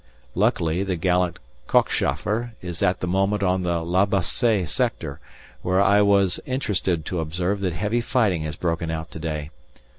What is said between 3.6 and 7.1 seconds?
the La Bassée sector, where I was interested